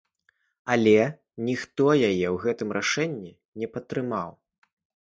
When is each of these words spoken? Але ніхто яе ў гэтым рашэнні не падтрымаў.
Але 0.75 0.95
ніхто 1.51 1.87
яе 2.09 2.27
ў 2.31 2.33
гэтым 2.47 2.69
рашэнні 2.81 3.31
не 3.63 3.67
падтрымаў. 3.79 4.39